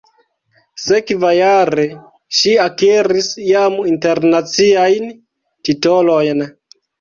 Sekvajare, 0.83 1.83
ŝi 2.37 2.53
akiris 2.63 3.29
jam 3.51 3.77
internaciajn 3.91 5.07
titolojn. 5.71 6.45